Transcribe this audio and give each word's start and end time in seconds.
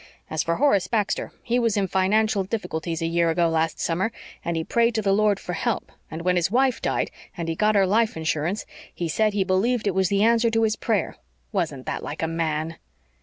As 0.31 0.41
for 0.41 0.55
Horace 0.55 0.87
Baxter, 0.87 1.31
he 1.43 1.59
was 1.59 1.77
in 1.77 1.85
financial 1.87 2.43
difficulties 2.43 3.03
a 3.03 3.05
year 3.05 3.29
ago 3.29 3.49
last 3.49 3.79
summer, 3.79 4.11
and 4.43 4.57
he 4.57 4.63
prayed 4.63 4.95
to 4.95 5.01
the 5.03 5.13
Lord 5.13 5.39
for 5.39 5.53
help; 5.53 5.91
and 6.09 6.23
when 6.23 6.37
his 6.37 6.49
wife 6.49 6.81
died 6.81 7.11
and 7.37 7.47
he 7.47 7.53
got 7.53 7.75
her 7.75 7.85
life 7.85 8.17
insurance 8.17 8.65
he 8.91 9.07
said 9.07 9.33
he 9.33 9.43
believed 9.43 9.85
it 9.85 9.93
was 9.93 10.09
the 10.09 10.23
answer 10.23 10.49
to 10.49 10.63
his 10.63 10.75
prayer. 10.75 11.17
Wasn't 11.51 11.85
that 11.85 12.01
like 12.03 12.23
a 12.23 12.27
man?" 12.27 12.77